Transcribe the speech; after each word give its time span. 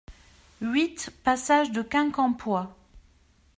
huit 0.63 1.11
passage 1.23 1.69
de 1.71 1.83
Quincampoix 1.83 2.75